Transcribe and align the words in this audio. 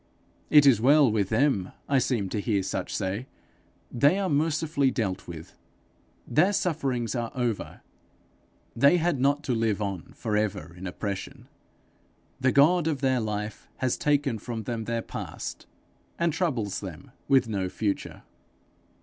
'It 0.49 0.65
is 0.65 0.81
well 0.81 1.11
with 1.11 1.29
them,' 1.29 1.73
I 1.87 1.99
seem 1.99 2.27
to 2.29 2.41
hear 2.41 2.63
such 2.63 2.91
say; 2.91 3.27
'they 3.91 4.17
are 4.17 4.29
mercifully 4.31 4.89
dealt 4.89 5.27
with; 5.27 5.53
their 6.27 6.53
sufferings 6.53 7.13
are 7.13 7.31
over; 7.35 7.81
they 8.75 8.97
had 8.97 9.19
not 9.19 9.43
to 9.43 9.53
live 9.53 9.79
on 9.79 10.13
for 10.15 10.35
ever 10.35 10.73
in 10.73 10.87
oppression. 10.87 11.47
The 12.39 12.51
God 12.51 12.87
of 12.87 13.01
their 13.01 13.19
life 13.19 13.67
has 13.77 13.95
taken 13.95 14.39
from 14.39 14.63
them 14.63 14.85
their 14.85 15.03
past, 15.03 15.67
and 16.17 16.33
troubles 16.33 16.79
them 16.79 17.11
with 17.27 17.47
no 17.47 17.69
future!' 17.69 18.23